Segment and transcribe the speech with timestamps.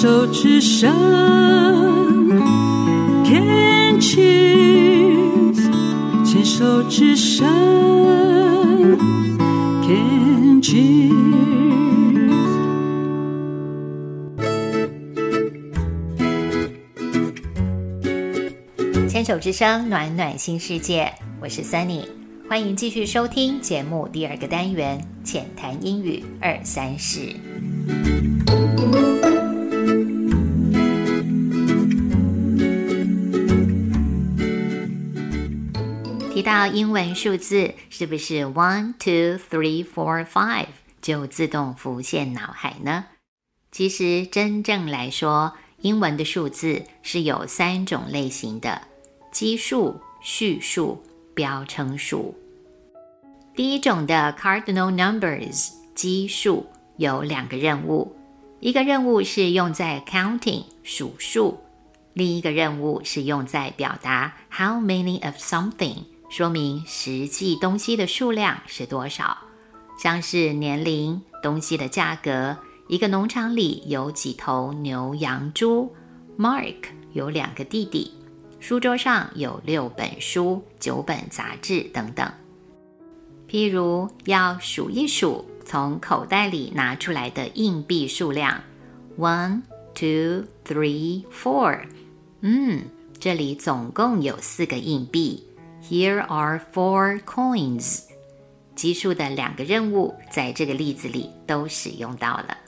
[0.00, 0.88] 手之声
[3.24, 5.58] ，Can cheers，
[6.24, 7.44] 牵手之声
[9.82, 11.10] ，Can cheers。
[19.08, 21.12] 牵手之声，暖暖新世界，
[21.42, 22.04] 我是 Sunny，
[22.48, 27.34] 欢迎继续收听节目第二个单元浅谈英语二三十。
[36.48, 40.68] 到英文数字，是不是 one two three four five
[41.02, 43.04] 就自动浮现脑海呢？
[43.70, 45.52] 其实真正来说，
[45.82, 48.80] 英文的数字是有三种类型的：
[49.30, 52.34] 基数、序数、标称数。
[53.54, 56.64] 第一种的 cardinal numbers 基数
[56.96, 58.16] 有两个任务，
[58.60, 61.58] 一个任务是用在 counting 数数，
[62.14, 66.04] 另一个任务是用在表达 how many of something。
[66.28, 69.36] 说明实际东西的数量是多少，
[69.98, 75.92] 像是年龄、东西的价格、一个农场里有几头牛、羊、猪。
[76.38, 76.76] Mark
[77.14, 78.12] 有两个弟弟，
[78.60, 82.30] 书桌上有六本书、九本杂志等等。
[83.48, 88.62] 譬如要数一数从口袋里拿出来的硬币数量
[89.18, 89.62] ，one,
[89.94, 91.80] two, three, four。
[92.42, 92.84] 嗯，
[93.18, 95.47] 这里总共有四个硬币。
[95.88, 98.02] Here are four coins。
[98.76, 102.58] 奇数的两个任务在这个例子里都使用到了。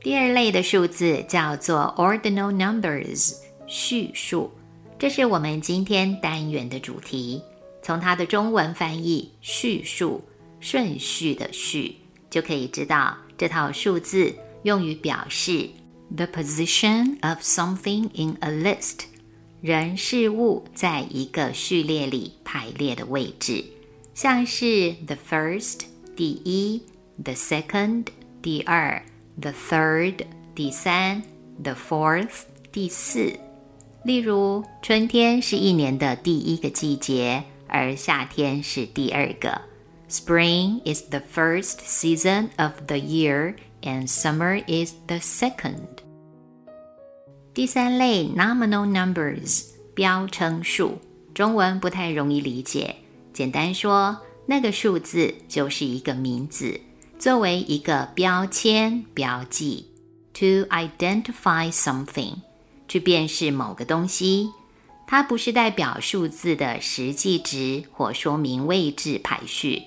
[0.00, 3.36] 第二类的数字叫做 ordinal numbers，
[3.68, 4.50] 序数，
[4.98, 7.40] 这是我们今天单元的主题。
[7.80, 10.20] 从它的中文翻译“序数”，
[10.58, 11.94] 顺序的序，
[12.28, 15.70] 就可以知道这套数字用于表示
[16.16, 19.11] the position of something in a list。
[19.62, 23.64] 人事物在一个序列里排列的位置，
[24.12, 25.82] 像是 the first
[26.16, 26.82] 第一
[27.22, 28.06] ，the second
[28.42, 29.00] 第二
[29.40, 30.16] ，the third
[30.52, 31.22] 第三
[31.62, 32.40] ，the fourth
[32.72, 33.38] 第四。
[34.02, 39.62] 例如，春天是一年的第一个季节，而夏天是第二个。
[40.10, 46.02] Spring is the first season of the year, and summer is the second.
[47.54, 50.98] 第三类 nominal numbers 标称数，
[51.34, 52.96] 中文不太容易理解。
[53.34, 56.80] 简单说，那个数字就是一个名字，
[57.18, 59.86] 作为一个标签标记
[60.32, 62.36] ，to identify something，
[62.88, 64.48] 去辨识某个东西。
[65.06, 69.82] 它不是代表数字的实际值或说明位置排序。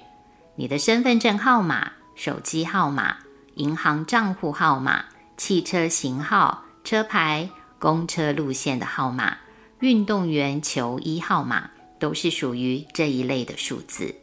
[0.56, 3.18] 你的身份证号码、手机号码、
[3.56, 5.06] 银行账户号码、
[5.36, 7.50] 汽车型号、车牌。
[7.78, 9.38] 公车路线的号码、
[9.82, 11.70] 运动员球衣号码
[12.00, 14.16] 都是属于这一类的数字。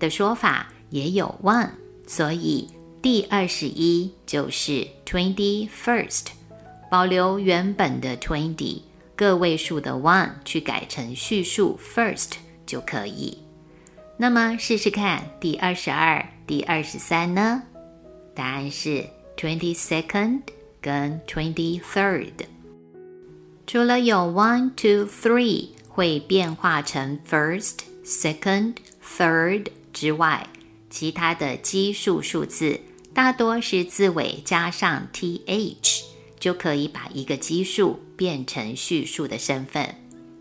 [0.00, 1.70] 的说法也有 one，
[2.04, 2.68] 所以
[3.00, 6.26] 第二十一就是 twenty first，
[6.90, 8.80] 保留原本的 twenty
[9.14, 12.32] 个位数的 one 去改成序数 first
[12.66, 13.38] 就可以。
[14.16, 17.62] 那么试试看第二十二、第二十三呢？
[18.40, 19.04] 答案是
[19.36, 20.40] twenty second
[20.80, 22.32] 跟 twenty third。
[23.66, 30.48] 除了有 one, two, three 会变化成 first, second, third 之外，
[30.88, 32.80] 其他的奇数数字
[33.12, 36.02] 大多是字尾加上 th，
[36.38, 39.94] 就可以把一个奇数变成序数的身份。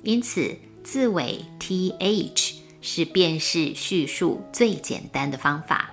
[0.03, 0.55] 因此，
[0.85, 5.91] 字尾 th 是辨识序数最简单的方法。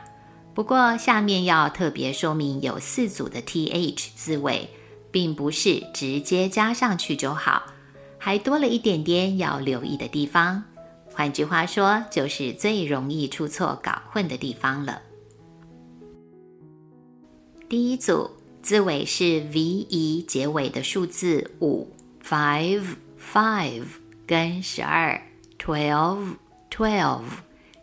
[0.56, 4.66] 不过，下面要特别说明，有四组的 th 字尾，
[5.10, 7.62] 并不是直接加上去就好，
[8.16, 10.64] 还多了一点点要留意的地方。
[11.12, 15.02] 换句话说，就是最容易出错、搞混的地方了。
[17.68, 18.30] 第一组
[18.62, 21.86] 字尾是 ve 结尾的数字五
[22.26, 22.82] （five,
[23.20, 23.84] five）
[24.26, 25.20] 跟十二
[25.58, 26.36] （twelve,
[26.70, 27.24] twelve）。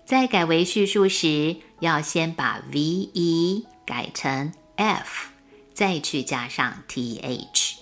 [0.06, 5.29] 在改为序数时，要先把 ve 改成 f，
[5.75, 7.75] 再去加上 th。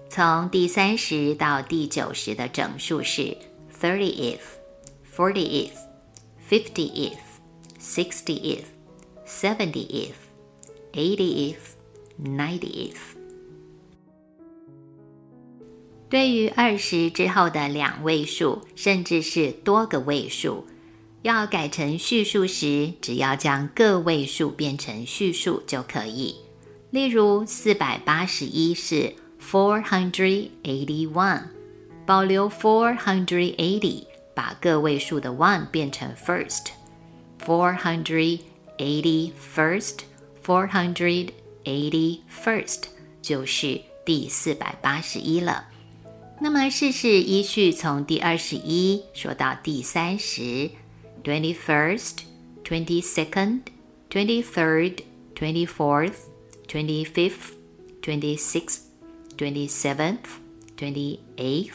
[0.09, 3.37] 从第三十到第九十的整数是
[3.79, 4.39] thirtieth,
[5.15, 5.73] fortieth,
[6.49, 7.19] fiftieth,
[7.79, 8.65] sixtieth。
[9.27, 10.15] Seventieth,
[10.93, 11.57] eightieth,
[12.23, 12.97] ninetieth。
[16.09, 20.65] 对于二十之后的两位数，甚至是多个位数，
[21.23, 26.44] 要改成序数时，只要将个位数变成序数就可以。
[26.95, 29.13] 例如，四百八十一是
[29.43, 31.43] four hundred eighty-one，
[32.07, 36.67] 保留 four hundred eighty，把个位数的 one 变成 first
[37.45, 38.41] four hundred。
[38.77, 40.01] Eighty first,
[40.45, 41.31] four hundred
[41.65, 42.87] eighty first，
[43.23, 45.69] 就是第四百八十一了。
[46.41, 50.69] 那么试试依序从第二十一说到第三十
[51.23, 52.25] ：twenty first,
[52.65, 53.61] twenty second,
[54.11, 55.05] twenty third,
[55.37, 56.15] twenty fourth,
[56.67, 57.53] twenty fifth,
[58.03, 58.81] twenty sixth,
[59.37, 60.19] twenty seventh,
[60.77, 61.75] twenty eighth,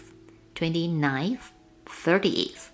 [0.56, 1.40] twenty ninth,
[1.86, 2.70] thirtieth。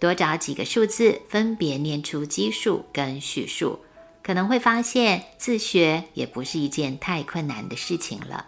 [0.00, 3.78] 多找几个数字，分别念出奇数跟序数，
[4.22, 8.44] 可能会发现自学也不是一件太困难的事情了。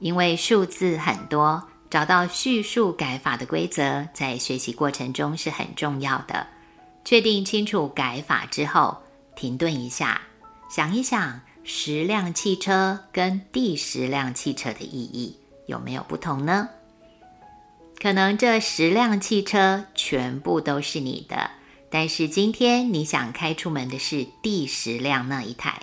[0.00, 6.46] 因为数字很多，找到序数改法的规则，在学习过程中是很重要的。
[7.04, 8.96] 确定清楚改法之后，
[9.38, 10.20] 停顿一下，
[10.68, 16.68] 想一想十辆汽车跟第十辆汽车的意义有没有不同呢？
[18.00, 21.52] 可能这十辆汽车全部都是你的，
[21.88, 25.80] 但是今天你想开出门的是第十辆那一台。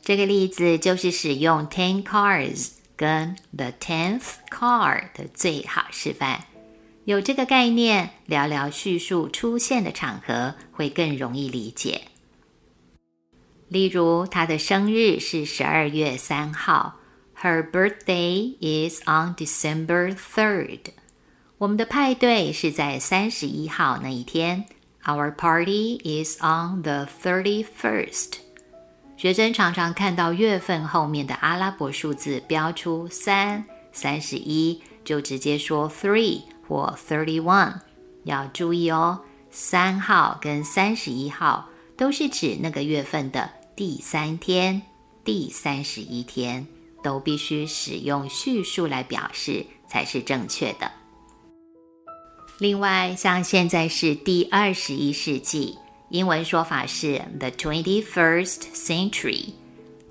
[0.00, 6.44] 这个例子就是使用 ten cars 跟 the tenth car 的最好示范。
[7.04, 12.02] 有这个概念，聊聊叙述出现的场合会更容易理解。
[13.70, 16.96] 例如，他的生日是十二月三号
[17.40, 20.80] Her birthday is on December third.
[21.56, 24.66] 我们的派对是在三十一号那一天。
[25.04, 28.32] Our party is on the thirty-first.
[29.16, 37.74] 学生常常看到月份后面的阿拉伯数字标出三、三十一，就直接说 three 或 thirty-one。
[38.24, 43.48] 要注意哦，三号跟三十一号都是指那个月份的
[43.80, 44.82] 第三天、
[45.24, 46.66] 第三十一天，
[47.02, 50.92] 都必须使用序数来表示才是正确的。
[52.58, 55.78] 另外，像现在是第二十一世纪。
[56.10, 59.54] 英文说法是 the twenty-first century。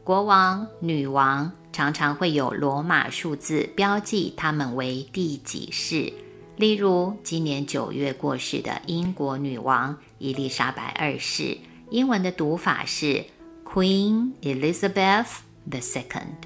[0.04, 6.12] 国王、女王常常会有罗马数字标记他们为第几世。
[6.58, 11.56] 例如，今年九月过世的英国女王伊丽莎白二世，
[11.92, 13.24] 英文的读法是
[13.69, 16.37] Queen Elizabeth the Second。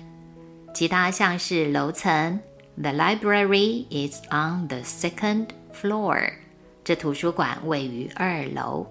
[0.75, 2.41] 其他像是楼层，
[2.77, 6.33] The library is on the second floor。
[6.85, 8.87] 这图书馆位于二楼。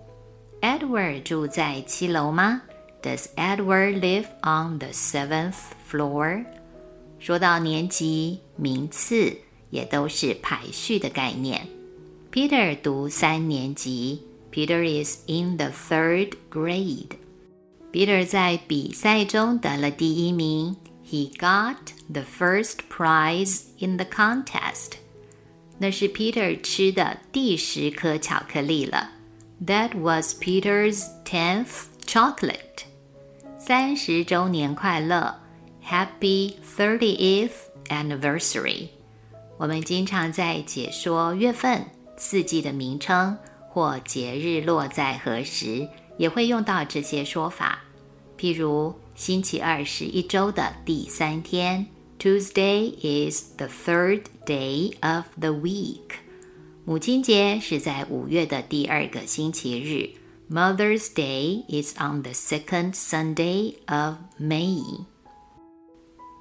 [0.61, 2.61] Edward 住在七楼吗？
[3.01, 5.55] Does Edward live on the seventh
[5.89, 6.45] floor？
[7.19, 9.37] 说到年级、名次，
[9.69, 11.67] 也都是排序的概念。
[12.31, 17.11] Peter 读三年级，Peter is in the third grade。
[17.91, 20.75] Peter 在比赛中得了第一名，
[21.09, 21.77] He got
[22.11, 24.93] the first prize in the contest。
[25.79, 29.11] 那是 Peter 吃的第十颗巧克力了。
[29.65, 32.85] That was Peter's tenth chocolate.
[33.57, 35.39] 三十周年快乐，
[35.83, 37.51] Happy thirtieth
[37.87, 38.89] anniversary。
[39.57, 41.85] 我们经常在解说月份、
[42.17, 43.37] 四季的名称
[43.69, 47.80] 或节日落在何时，也会用到这些说法。
[48.42, 51.86] 譬如，星期二是一周的第三天
[52.18, 56.16] ，Tuesday is the third day of the week。
[56.84, 60.10] 母亲节是在五月的第二个星期日。
[60.52, 65.04] Mother's Day is on the second Sunday of May。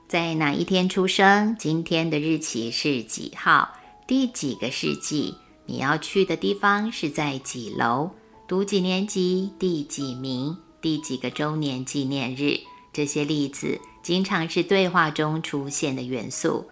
[0.07, 1.55] 在哪一天出生？
[1.59, 3.69] 今天的日期是几号？
[4.07, 5.35] 第几个世纪？
[5.67, 8.09] 你要去的地方是在几楼？
[8.47, 9.51] 读几年级？
[9.59, 10.57] 第几名？
[10.81, 12.59] 第几个周年纪念日？
[12.91, 16.65] 这些例子经常是对话中出现的元素。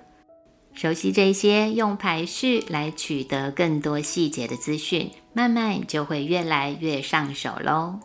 [0.73, 7.99] 熟悉这些，用排序来取得更多细节的资讯，慢慢就会越来越上手喽。